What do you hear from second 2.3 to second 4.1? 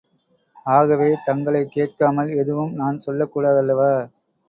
எதுவும் நான்சொல்லக் கூடாதல்லவா?